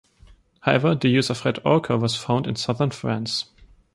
However, 0.61 0.95
the 0.95 1.09
use 1.09 1.29
of 1.29 1.45
red 1.45 1.57
ocher 1.57 2.01
was 2.01 2.15
found 2.15 2.47
in 2.47 2.55
southern 2.55 2.89
France. 2.89 3.45